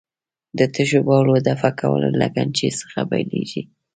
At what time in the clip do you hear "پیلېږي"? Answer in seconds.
3.11-3.61